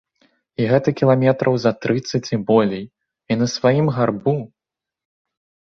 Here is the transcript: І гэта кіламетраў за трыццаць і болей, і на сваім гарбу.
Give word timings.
І 0.63 0.65
гэта 0.71 0.93
кіламетраў 1.01 1.53
за 1.65 1.73
трыццаць 1.83 2.23
і 2.35 2.41
болей, 2.49 2.83
і 3.31 3.39
на 3.45 3.51
сваім 3.55 3.87
гарбу. 3.99 4.37